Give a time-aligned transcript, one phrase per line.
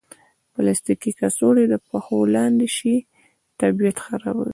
[0.53, 2.95] پلاستيکي کڅوړې د پښو لاندې شي،
[3.59, 4.49] طبیعت خرابوي.